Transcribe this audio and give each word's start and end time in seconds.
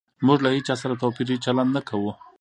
موږ 0.25 0.39
له 0.45 0.49
هيچا 0.55 0.75
سره 0.81 0.99
توپيري 1.01 1.35
چلند 1.45 1.71
نه 1.77 1.81
کوو 1.89 2.11